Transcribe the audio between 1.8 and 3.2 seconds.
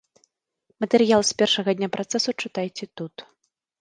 дня працэсу чытайце тут.